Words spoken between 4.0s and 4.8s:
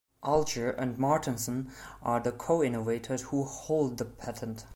patent.